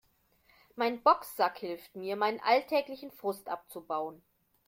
Mein 0.75 1.03
Boxsack 1.03 1.59
hilft 1.59 1.95
mir, 1.95 2.15
meinen 2.15 2.39
alltäglichen 2.39 3.11
Frust 3.11 3.47
abzubauen. 3.47 4.23